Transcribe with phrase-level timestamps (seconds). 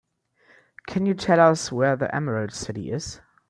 [0.87, 3.21] Can you tell us where the Emerald City is?